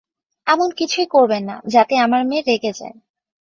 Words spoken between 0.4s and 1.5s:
এমন কিছুই করবেন